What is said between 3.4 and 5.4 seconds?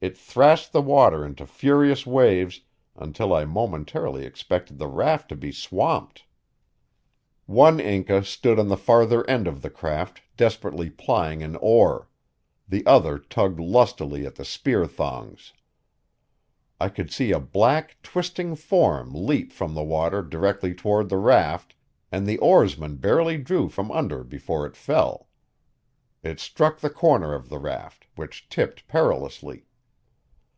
momentarily expected the raft to